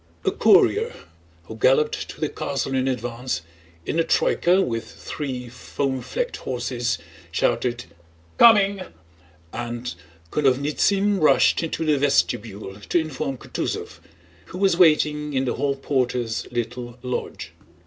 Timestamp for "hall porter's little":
15.53-16.97